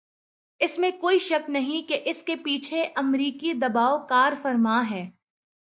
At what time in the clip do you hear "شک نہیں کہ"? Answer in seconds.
1.19-2.01